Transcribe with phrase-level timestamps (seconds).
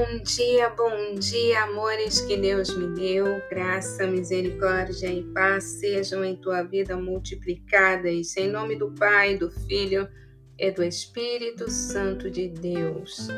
[0.00, 3.26] Bom dia, bom dia, amores que Deus me deu.
[3.50, 8.34] Graça, misericórdia e paz sejam em tua vida multiplicadas.
[8.38, 10.08] Em nome do Pai, do Filho
[10.58, 13.28] e do Espírito Santo de Deus.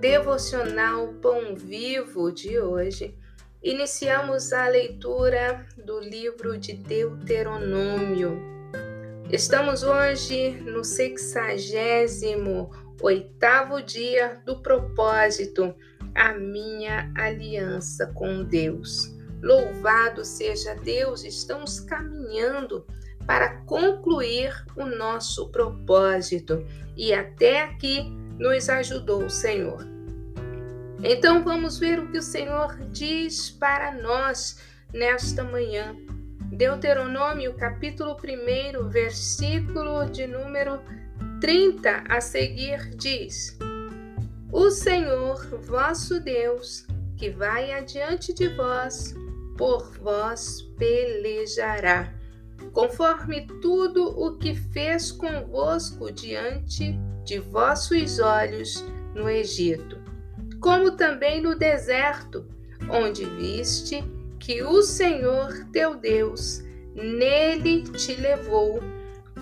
[0.00, 3.16] Devocional Pão Vivo de hoje.
[3.62, 8.42] Iniciamos a leitura do livro de Deuteronômio.
[9.30, 12.70] Estamos hoje no sexagésimo
[13.02, 15.74] oitavo dia do propósito,
[16.14, 19.14] a minha aliança com Deus.
[19.42, 22.86] Louvado seja Deus, estamos caminhando
[23.26, 26.64] para concluir o nosso propósito
[26.96, 28.04] e até aqui
[28.38, 29.86] nos ajudou o Senhor.
[31.02, 34.60] Então vamos ver o que o Senhor diz para nós
[34.92, 35.96] nesta manhã.
[36.52, 40.80] Deuteronômio capítulo 1, versículo de número
[41.40, 43.58] 30 a seguir diz:
[44.52, 46.86] O Senhor vosso Deus,
[47.16, 49.14] que vai adiante de vós,
[49.56, 52.12] por vós pelejará,
[52.70, 56.92] conforme tudo o que fez convosco diante
[57.24, 59.96] de vossos olhos no Egito,
[60.60, 62.46] como também no deserto,
[62.90, 64.04] onde viste
[64.38, 66.62] que o Senhor teu Deus
[66.94, 68.80] nele te levou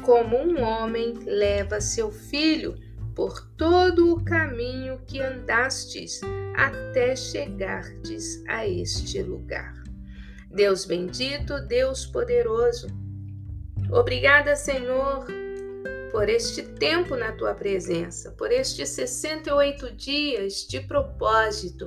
[0.05, 2.77] como um homem leva seu filho
[3.15, 6.21] por todo o caminho que andastes
[6.57, 9.75] até chegardes a este lugar.
[10.51, 12.89] Deus bendito, Deus poderoso,
[13.91, 15.27] obrigada, Senhor,
[16.11, 21.87] por este tempo na tua presença, por estes 68 dias de propósito,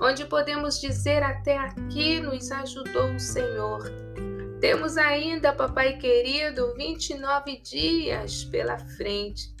[0.00, 4.10] onde podemos dizer até aqui nos ajudou o Senhor
[4.60, 9.54] temos ainda, papai querido, 29 dias pela frente,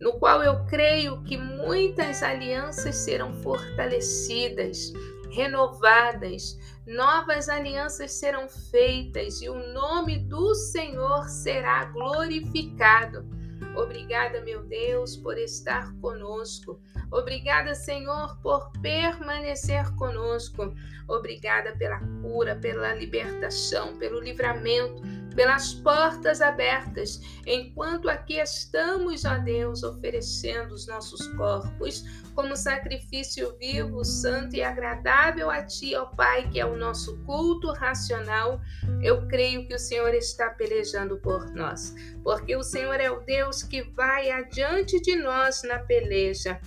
[0.00, 4.92] no qual eu creio que muitas alianças serão fortalecidas,
[5.30, 13.26] renovadas, novas alianças serão feitas e o nome do Senhor será glorificado.
[13.74, 16.80] Obrigada, meu Deus, por estar conosco.
[17.10, 20.74] Obrigada, Senhor, por permanecer conosco.
[21.06, 25.02] Obrigada pela cura, pela libertação, pelo livramento,
[25.36, 27.20] pelas portas abertas.
[27.46, 32.04] Enquanto aqui estamos, ó Deus, oferecendo os nossos corpos
[32.34, 37.70] como sacrifício vivo, santo e agradável a Ti, ó Pai, que é o nosso culto
[37.72, 38.60] racional,
[39.02, 41.94] eu creio que o Senhor está pelejando por nós,
[42.24, 46.60] porque o Senhor é o Deus que vai adiante de nós na peleja.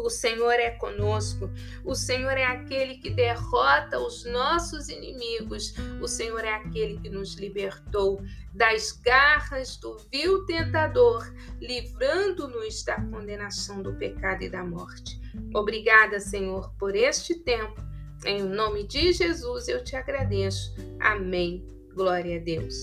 [0.00, 1.50] O Senhor é conosco.
[1.84, 5.74] O Senhor é aquele que derrota os nossos inimigos.
[6.00, 8.22] O Senhor é aquele que nos libertou
[8.54, 15.20] das garras do vil tentador, livrando-nos da condenação do pecado e da morte.
[15.54, 17.80] Obrigada, Senhor, por este tempo.
[18.24, 20.74] Em nome de Jesus eu te agradeço.
[21.00, 21.66] Amém.
[21.94, 22.74] Glória a Deus.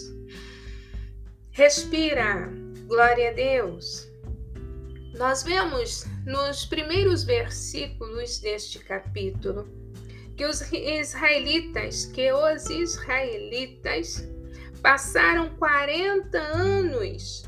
[1.51, 2.51] Respira.
[2.87, 4.06] Glória a Deus.
[5.17, 9.67] Nós vemos nos primeiros versículos deste capítulo
[10.35, 14.29] que os israelitas, que os israelitas
[14.79, 17.43] passaram 40 anos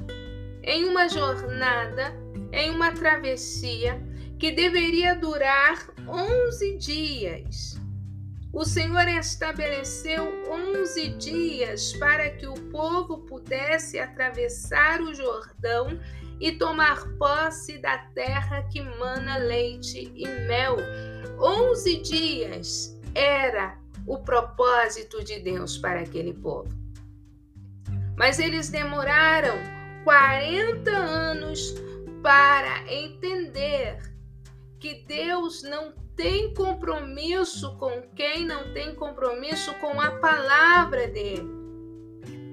[0.64, 2.12] em uma jornada,
[2.52, 4.02] em uma travessia
[4.40, 7.80] que deveria durar 11 dias.
[8.52, 16.00] O Senhor estabeleceu 11 dias para que o povo pudesse atravessar o Jordão
[16.40, 20.78] e tomar posse da terra que mana leite e mel.
[21.40, 23.78] Onze dias era
[24.08, 26.70] o propósito de Deus para aquele povo.
[28.18, 29.56] Mas eles demoraram
[30.04, 31.74] 40 anos
[32.22, 33.98] para entender
[34.80, 41.59] que Deus não tem compromisso com quem não tem compromisso com a palavra dele.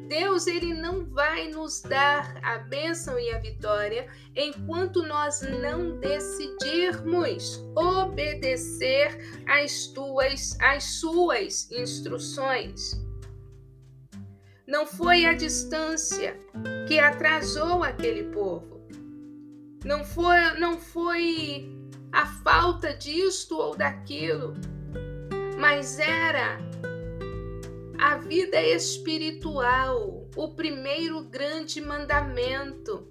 [0.08, 7.64] Deus ele não vai nos dar a bênção e a vitória enquanto nós não decidirmos
[7.74, 13.04] obedecer às tuas, às suas instruções.
[14.66, 16.36] Não foi a distância
[16.88, 18.80] que atrasou aquele povo.
[19.84, 21.68] Não foi, não foi
[22.12, 24.54] a falta disto ou daquilo,
[25.58, 26.58] mas era
[27.98, 33.06] a vida espiritual, o primeiro grande mandamento.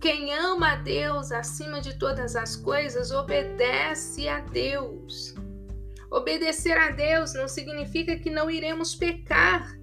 [0.00, 5.34] Quem ama a Deus acima de todas as coisas, obedece a Deus.
[6.10, 9.78] Obedecer a Deus não significa que não iremos pecar,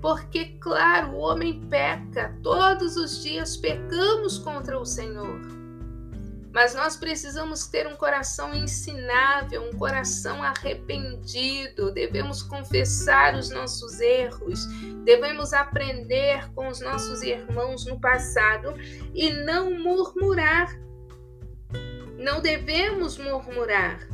[0.00, 5.63] porque, claro, o homem peca, todos os dias pecamos contra o Senhor.
[6.54, 11.90] Mas nós precisamos ter um coração ensinável, um coração arrependido.
[11.90, 14.64] Devemos confessar os nossos erros,
[15.04, 18.72] devemos aprender com os nossos irmãos no passado
[19.12, 20.78] e não murmurar.
[22.16, 24.08] Não devemos murmurar.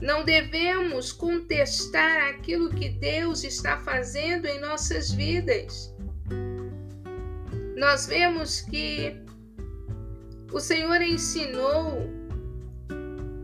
[0.00, 5.94] Não devemos contestar aquilo que Deus está fazendo em nossas vidas.
[7.76, 9.22] Nós vemos que
[10.52, 12.10] o Senhor ensinou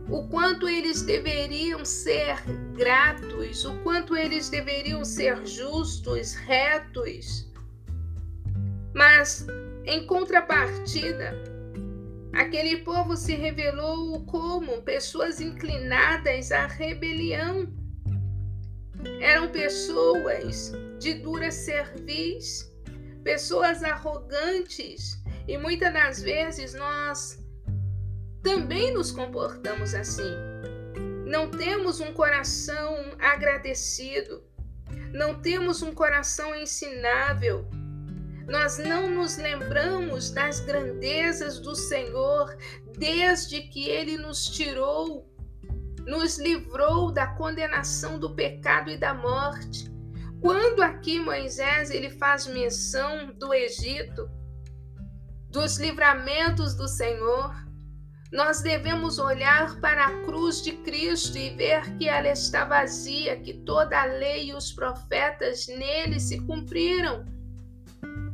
[0.09, 2.35] o quanto eles deveriam ser
[2.75, 7.47] gratos, o quanto eles deveriam ser justos, retos.
[8.93, 9.45] Mas,
[9.85, 11.33] em contrapartida,
[12.33, 17.67] aquele povo se revelou como pessoas inclinadas à rebelião.
[19.19, 22.71] Eram pessoas de dura cerviz,
[23.23, 27.43] pessoas arrogantes, e muitas das vezes nós
[28.43, 30.31] também nos comportamos assim.
[31.25, 34.43] Não temos um coração agradecido,
[35.11, 37.67] não temos um coração ensinável.
[38.47, 42.55] Nós não nos lembramos das grandezas do Senhor
[42.99, 45.27] desde que ele nos tirou,
[46.05, 49.91] nos livrou da condenação do pecado e da morte.
[50.41, 54.29] Quando aqui Moisés ele faz menção do Egito,
[55.49, 57.53] dos livramentos do Senhor,
[58.31, 63.53] nós devemos olhar para a cruz de Cristo e ver que ela está vazia, que
[63.53, 67.25] toda a lei e os profetas nele se cumpriram,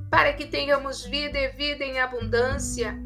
[0.09, 2.97] para que tenhamos vida e vida em abundância.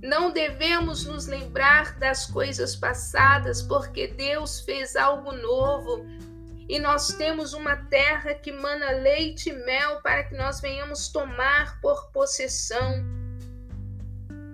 [0.00, 6.04] Não devemos nos lembrar das coisas passadas, porque Deus fez algo novo
[6.68, 11.80] e nós temos uma terra que mana leite e mel para que nós venhamos tomar
[11.80, 13.04] por possessão.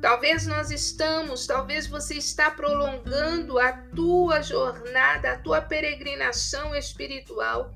[0.00, 7.74] Talvez nós estamos, talvez você está prolongando a tua jornada, a tua peregrinação espiritual,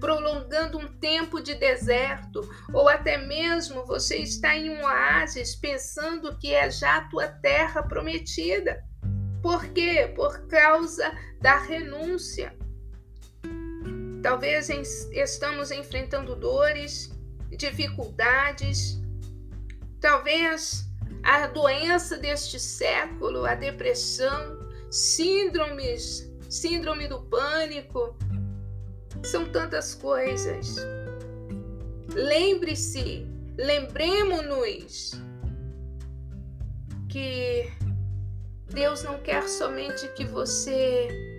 [0.00, 2.40] prolongando um tempo de deserto,
[2.72, 7.84] ou até mesmo você está em um oásis pensando que é já a tua terra
[7.84, 8.84] prometida.
[9.40, 10.12] Por quê?
[10.16, 12.52] Por causa da renúncia.
[14.24, 14.80] Talvez em,
[15.12, 17.12] estamos enfrentando dores,
[17.58, 18.98] dificuldades,
[20.00, 20.88] talvez
[21.22, 28.16] a doença deste século, a depressão, síndromes, síndrome do pânico,
[29.22, 30.76] são tantas coisas.
[32.14, 33.26] Lembre-se,
[33.58, 35.20] lembremos-nos
[37.10, 37.70] que
[38.70, 41.33] Deus não quer somente que você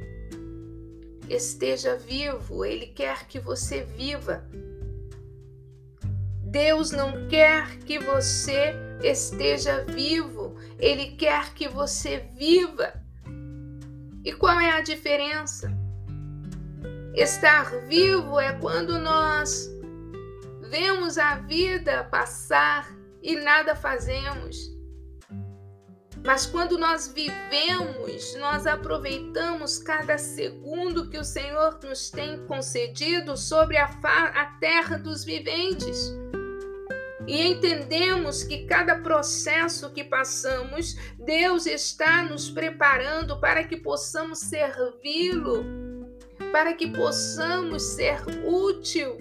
[1.30, 4.44] esteja vivo, Ele quer que você viva.
[6.44, 8.74] Deus não quer que você
[9.04, 12.94] esteja vivo, Ele quer que você viva.
[14.24, 15.72] E qual é a diferença?
[17.14, 19.70] Estar vivo é quando nós
[20.70, 22.90] vemos a vida passar
[23.22, 24.75] e nada fazemos.
[26.26, 33.78] Mas quando nós vivemos, nós aproveitamos cada segundo que o Senhor nos tem concedido sobre
[33.78, 36.12] a, a terra dos viventes.
[37.28, 45.64] E entendemos que cada processo que passamos, Deus está nos preparando para que possamos servi-lo,
[46.52, 49.20] para que possamos ser útil,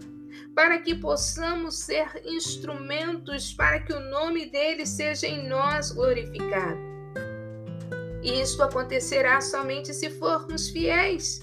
[0.54, 6.93] para que possamos ser instrumentos para que o nome dele seja em nós glorificado.
[8.24, 11.42] E isto acontecerá somente se formos fiéis.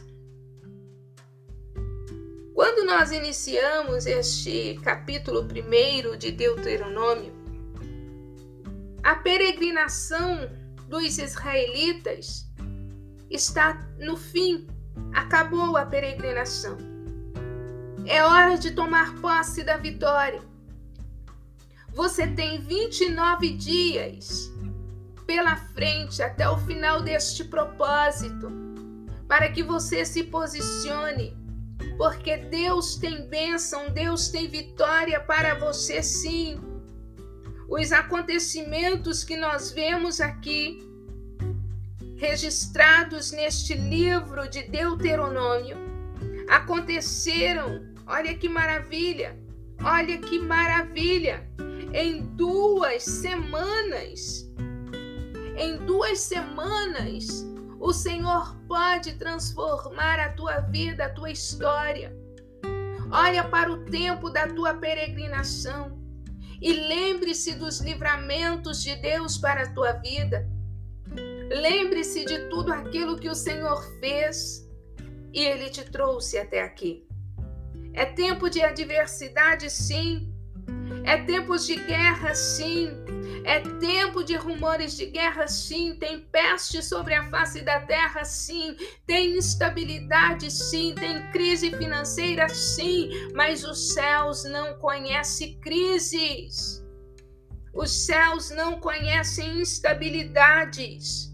[2.56, 7.32] Quando nós iniciamos este capítulo primeiro de Deuteronômio,
[9.04, 10.50] a peregrinação
[10.88, 12.48] dos israelitas
[13.30, 14.66] está no fim,
[15.14, 16.78] acabou a peregrinação.
[18.08, 20.42] É hora de tomar posse da vitória.
[21.94, 24.52] Você tem 29 dias
[25.32, 28.52] pela frente até o final deste propósito,
[29.30, 31.38] para que você se posicione,
[31.98, 36.60] porque Deus tem bênção, Deus tem vitória para você sim.
[37.70, 40.86] Os acontecimentos que nós vemos aqui,
[42.18, 45.78] registrados neste livro de Deuteronômio,
[46.50, 49.40] aconteceram, olha que maravilha,
[49.82, 51.50] olha que maravilha,
[51.94, 54.52] em duas semanas
[55.62, 57.46] em duas semanas,
[57.80, 62.16] o Senhor pode transformar a tua vida, a tua história.
[63.12, 66.02] Olha para o tempo da tua peregrinação
[66.60, 70.50] e lembre-se dos livramentos de Deus para a tua vida.
[71.50, 74.68] Lembre-se de tudo aquilo que o Senhor fez
[75.32, 77.06] e ele te trouxe até aqui.
[77.94, 80.34] É tempo de adversidade, sim.
[81.04, 83.01] É tempo de guerra, sim.
[83.44, 85.96] É tempo de rumores de guerra, sim.
[86.00, 88.76] Tem peste sobre a face da terra, sim.
[89.06, 90.94] Tem instabilidade, sim.
[90.96, 93.10] Tem crise financeira, sim.
[93.34, 96.82] Mas os céus não conhecem crises.
[97.74, 101.32] Os céus não conhecem instabilidades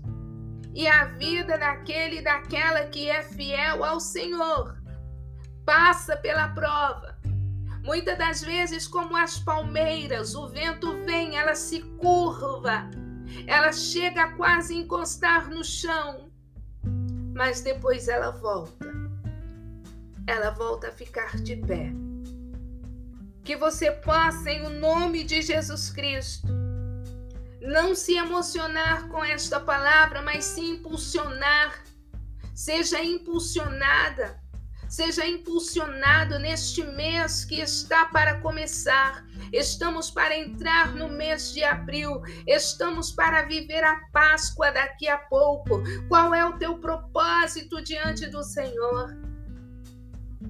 [0.78, 4.78] e a vida daquele e daquela que é fiel ao Senhor.
[5.66, 7.18] Passa pela prova.
[7.88, 12.92] Muitas das vezes, como as palmeiras, o vento vem, ela se curva,
[13.48, 16.30] ela chega a quase encostar no chão,
[17.34, 18.86] mas depois ela volta.
[20.28, 21.94] Ela volta a ficar de pé.
[23.42, 26.50] Que você possa, em nome de Jesus Cristo,
[27.62, 31.82] não se emocionar com esta palavra, mas se impulsionar.
[32.54, 34.38] Seja impulsionada,
[34.90, 39.26] seja impulsionado neste mês que está para começar.
[39.52, 45.82] Estamos para entrar no mês de abril, estamos para viver a Páscoa daqui a pouco.
[46.08, 49.18] Qual é o teu propósito diante do Senhor?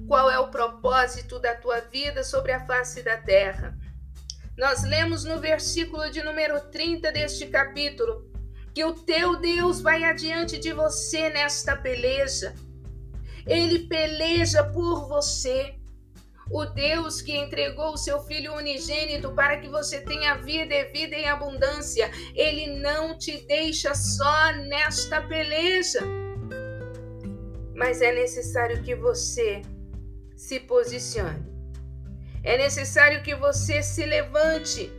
[0.06, 3.76] Qual é o propósito da tua vida sobre a face da terra?
[4.56, 8.28] Nós lemos no versículo de número 30 deste capítulo
[8.74, 12.54] que o teu Deus vai adiante de você nesta peleja.
[13.48, 15.74] Ele peleja por você.
[16.50, 21.14] O Deus que entregou o seu Filho unigênito para que você tenha vida e vida
[21.16, 26.00] em abundância, ele não te deixa só nesta peleja.
[27.74, 29.62] Mas é necessário que você
[30.36, 31.46] se posicione.
[32.42, 34.90] É necessário que você se levante.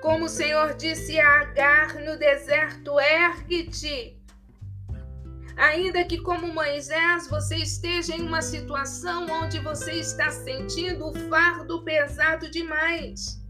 [0.00, 4.21] Como o Senhor disse a Agar no deserto, ergue-te.
[5.56, 11.84] Ainda que, como Moisés, você esteja em uma situação onde você está sentindo o fardo
[11.84, 13.40] pesado demais.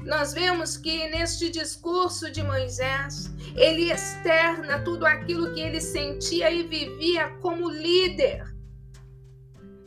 [0.00, 6.62] Nós vemos que neste discurso de Moisés, ele externa tudo aquilo que ele sentia e
[6.62, 8.58] vivia como líder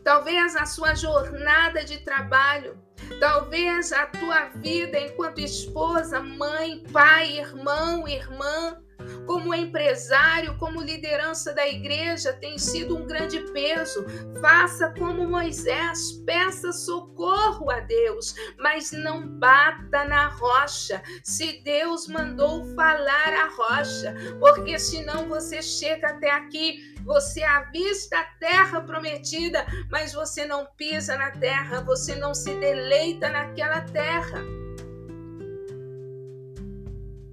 [0.04, 2.78] talvez a sua jornada de trabalho,
[3.20, 8.78] talvez a tua vida enquanto esposa, mãe, pai, irmão, irmã,
[9.26, 14.06] como empresário, como liderança da igreja, tem sido um grande peso.
[14.42, 21.02] Faça como Moisés, peça socorro a Deus, mas não bata na rocha.
[21.24, 28.24] Se Deus mandou falar a rocha, porque senão você chega até aqui, você avista a
[28.40, 34.42] terra prometida, mas você não pisa na terra, você não se deleita naquela terra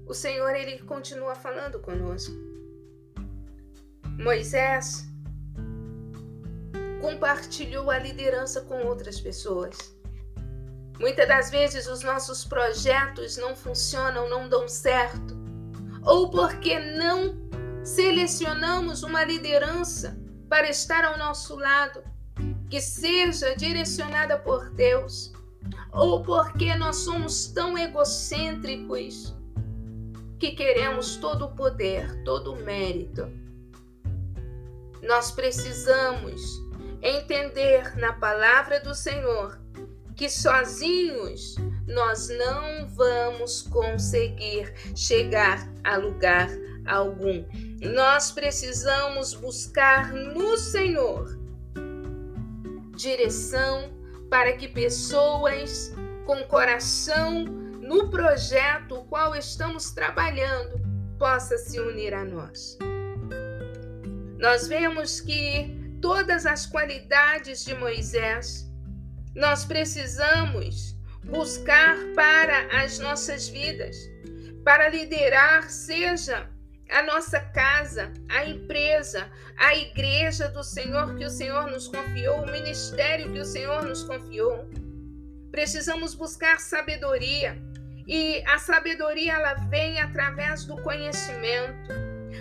[0.08, 2.34] o Senhor ele continua falando conosco.
[4.18, 5.06] Moisés
[7.00, 9.76] compartilhou a liderança com outras pessoas.
[10.98, 15.36] Muitas das vezes os nossos projetos não funcionam, não dão certo,
[16.02, 17.36] ou porque não
[17.84, 22.02] selecionamos uma liderança para estar ao nosso lado,
[22.70, 25.32] que seja direcionada por Deus,
[25.92, 29.37] ou porque nós somos tão egocêntricos
[30.38, 33.28] que queremos todo o poder, todo o mérito.
[35.02, 36.62] Nós precisamos
[37.02, 39.58] entender na palavra do Senhor
[40.16, 46.48] que sozinhos nós não vamos conseguir chegar a lugar
[46.86, 47.44] algum.
[47.80, 51.38] Nós precisamos buscar no Senhor
[52.96, 53.90] direção
[54.28, 55.94] para que pessoas
[56.26, 57.44] com coração
[57.88, 60.78] no projeto o qual estamos trabalhando
[61.18, 62.76] possa se unir a nós.
[64.38, 68.70] Nós vemos que todas as qualidades de Moisés
[69.34, 73.96] nós precisamos buscar para as nossas vidas,
[74.62, 76.46] para liderar, seja
[76.90, 82.52] a nossa casa, a empresa, a igreja do Senhor que o Senhor nos confiou, o
[82.52, 84.68] ministério que o Senhor nos confiou.
[85.50, 87.58] Precisamos buscar sabedoria,
[88.08, 91.92] e a sabedoria ela vem através do conhecimento.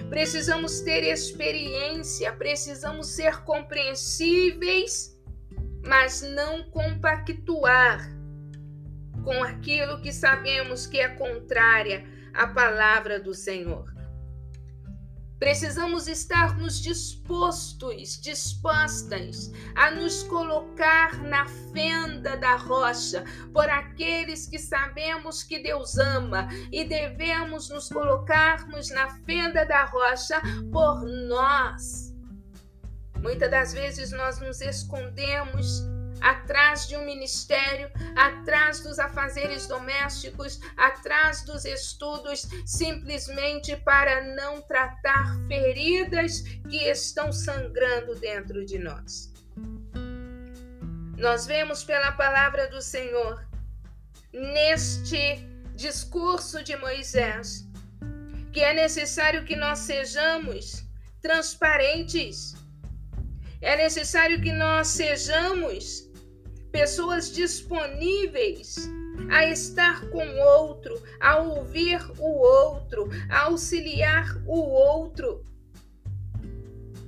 [0.09, 5.19] Precisamos ter experiência, precisamos ser compreensíveis,
[5.85, 8.09] mas não compactuar
[9.25, 13.96] com aquilo que sabemos que é contrária à palavra do Senhor.
[15.39, 25.43] Precisamos estarmos dispostos, dispostas a nos colocar na fenda da rocha por aqueles que sabemos
[25.43, 30.41] que Deus ama e devemos nos colocarmos na fenda da rocha
[30.71, 32.15] por nós.
[33.21, 35.83] Muitas das vezes nós nos escondemos
[36.21, 45.35] atrás de um ministério, atrás dos afazeres domésticos, atrás dos estudos, simplesmente para não tratar
[45.47, 49.31] feridas que estão sangrando dentro de nós.
[51.17, 53.47] Nós vemos pela palavra do Senhor,
[54.31, 57.67] neste discurso de Moisés,
[58.51, 60.83] que é necessário que nós sejamos
[61.21, 62.55] transparentes.
[63.61, 66.06] É necessário que nós sejamos
[66.77, 68.87] pessoas disponíveis
[69.31, 75.43] a estar com o outro, a ouvir o outro, a auxiliar o outro.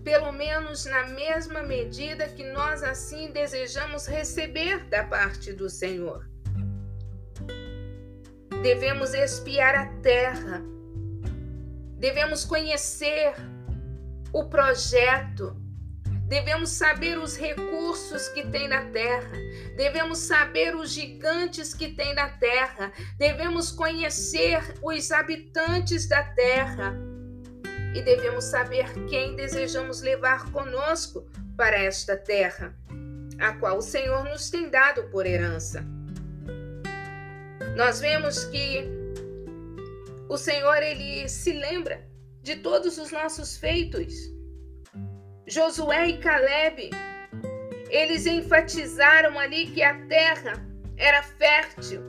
[0.03, 6.27] Pelo menos na mesma medida que nós assim desejamos receber da parte do Senhor.
[8.63, 10.63] Devemos espiar a terra,
[11.95, 13.35] devemos conhecer
[14.33, 15.55] o projeto,
[16.29, 19.31] Devemos saber os recursos que tem na terra,
[19.75, 26.95] devemos saber os gigantes que tem na terra, devemos conhecer os habitantes da terra.
[27.95, 32.75] E devemos saber quem desejamos levar conosco para esta terra,
[33.39, 35.83] a qual o Senhor nos tem dado por herança.
[37.75, 38.87] Nós vemos que
[40.29, 42.07] o Senhor ele se lembra
[42.43, 44.13] de todos os nossos feitos
[45.49, 46.91] Josué e Caleb,
[47.89, 50.63] eles enfatizaram ali que a terra
[50.95, 52.03] era fértil.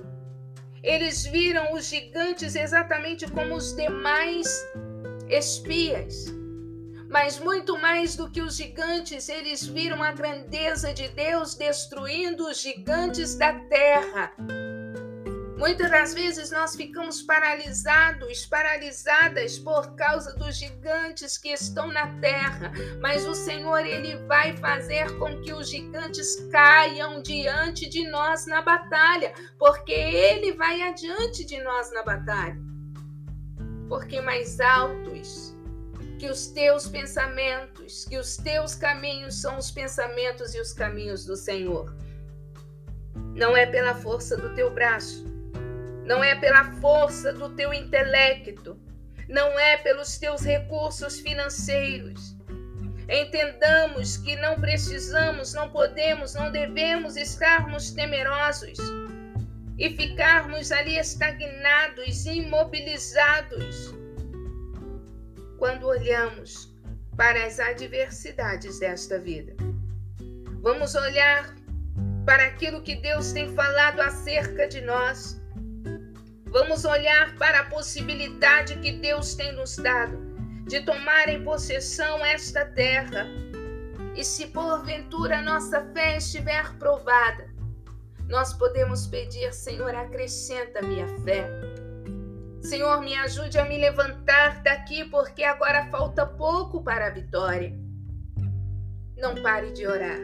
[0.83, 4.47] Eles viram os gigantes exatamente como os demais
[5.29, 6.27] espias.
[7.09, 12.61] Mas muito mais do que os gigantes, eles viram a grandeza de Deus destruindo os
[12.61, 14.33] gigantes da terra.
[15.61, 22.73] Muitas das vezes nós ficamos paralisados, paralisadas por causa dos gigantes que estão na terra,
[22.99, 28.63] mas o Senhor ele vai fazer com que os gigantes caiam diante de nós na
[28.63, 32.57] batalha, porque ele vai adiante de nós na batalha.
[33.87, 35.55] Porque mais altos
[36.19, 41.37] que os teus pensamentos, que os teus caminhos são os pensamentos e os caminhos do
[41.37, 41.95] Senhor.
[43.35, 45.30] Não é pela força do teu braço,
[46.11, 48.77] não é pela força do teu intelecto,
[49.29, 52.37] não é pelos teus recursos financeiros.
[53.09, 58.77] Entendamos que não precisamos, não podemos, não devemos estarmos temerosos
[59.79, 63.95] e ficarmos ali estagnados, imobilizados,
[65.59, 66.75] quando olhamos
[67.17, 69.55] para as adversidades desta vida.
[70.61, 71.55] Vamos olhar
[72.27, 75.40] para aquilo que Deus tem falado acerca de nós
[76.51, 80.19] Vamos olhar para a possibilidade que Deus tem nos dado
[80.67, 83.25] de tomar em possessão esta terra.
[84.17, 87.49] E se porventura nossa fé estiver provada,
[88.29, 91.49] nós podemos pedir, Senhor, acrescenta-me a fé.
[92.61, 97.73] Senhor, me ajude a me levantar daqui, porque agora falta pouco para a vitória.
[99.17, 100.19] Não pare de orar.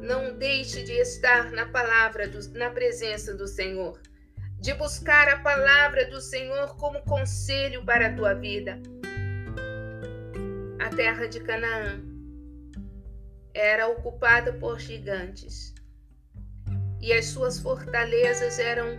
[0.00, 4.00] Não deixe de estar na palavra, do, na presença do Senhor
[4.60, 8.80] de buscar a palavra do Senhor como conselho para a tua vida.
[10.80, 12.02] A terra de Canaã
[13.54, 15.74] era ocupada por gigantes
[17.00, 18.96] e as suas fortalezas eram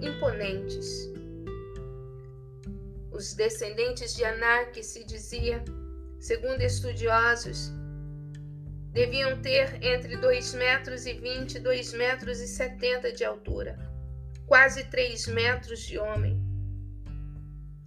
[0.00, 1.10] imponentes.
[3.12, 5.62] Os descendentes de Anak, se dizia,
[6.18, 7.72] segundo estudiosos,
[8.92, 13.87] deviam ter entre 2 metros e 20 e 2 metros e 70 de altura
[14.48, 16.42] quase três metros de homem.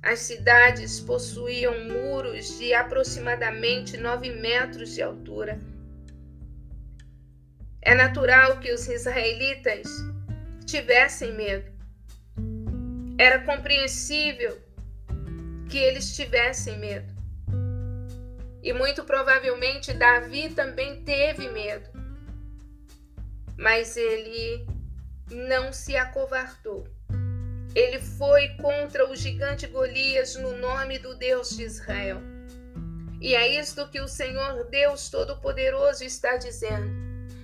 [0.03, 5.59] As cidades possuíam muros de aproximadamente nove metros de altura.
[7.81, 9.87] É natural que os israelitas
[10.65, 11.71] tivessem medo.
[13.17, 14.59] Era compreensível
[15.67, 17.11] que eles tivessem medo.
[18.63, 21.89] E muito provavelmente Davi também teve medo.
[23.57, 24.65] Mas ele
[25.31, 26.85] não se acovardou.
[27.73, 32.21] Ele foi contra o gigante Golias no nome do Deus de Israel.
[33.21, 36.91] E é isto que o Senhor Deus Todo-Poderoso está dizendo.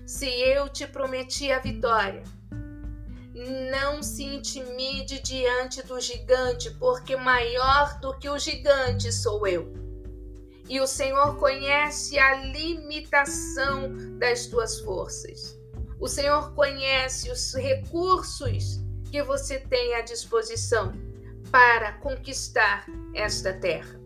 [0.06, 2.24] Se eu te prometi a vitória,
[3.72, 9.72] não se intimide diante do gigante, porque maior do que o gigante sou eu.
[10.68, 15.57] E o Senhor conhece a limitação das tuas forças.
[16.00, 18.80] O Senhor conhece os recursos
[19.12, 20.94] que você tem à disposição
[21.50, 24.00] para conquistar esta terra.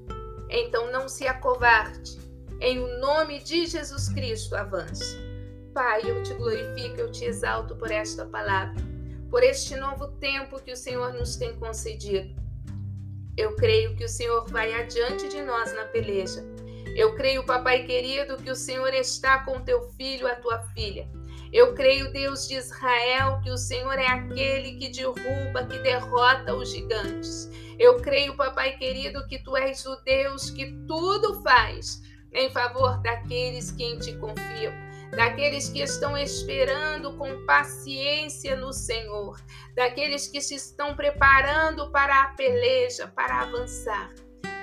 [0.50, 2.20] Então não se acovarde.
[2.62, 5.18] Em o nome de Jesus Cristo, avance.
[5.74, 8.76] Pai, eu te glorifico, eu te exalto por esta palavra,
[9.30, 12.40] por este novo tempo que o Senhor nos tem concedido.
[13.38, 16.44] Eu creio que o Senhor vai adiante de nós na peleja.
[16.96, 21.10] Eu creio, papai querido, que o Senhor está com teu filho, a tua filha.
[21.52, 26.70] Eu creio, Deus de Israel, que o Senhor é aquele que derruba, que derrota os
[26.72, 27.50] gigantes.
[27.78, 32.02] Eu creio, papai querido, que tu és o Deus que tudo faz
[32.34, 39.40] em favor daqueles que em ti confiam daqueles que estão esperando com paciência no Senhor,
[39.76, 44.14] daqueles que se estão preparando para a peleja, para avançar.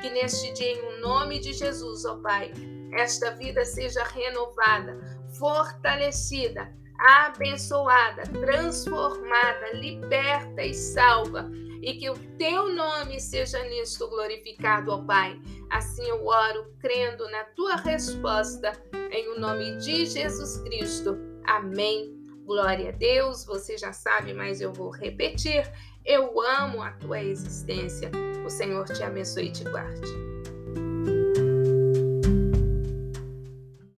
[0.01, 2.53] Que neste dia, em nome de Jesus, ó Pai,
[2.93, 4.99] esta vida seja renovada,
[5.39, 11.51] fortalecida, abençoada, transformada, liberta e salva.
[11.81, 15.41] E que o teu nome seja nisto glorificado, ó Pai.
[15.71, 18.73] Assim eu oro, crendo na tua resposta,
[19.13, 21.17] em o nome de Jesus Cristo.
[21.47, 22.19] Amém.
[22.45, 23.45] Glória a Deus.
[23.45, 25.71] Você já sabe, mas eu vou repetir.
[26.05, 28.11] Eu amo a tua existência.
[28.45, 30.38] O Senhor te abençoe e te guarde.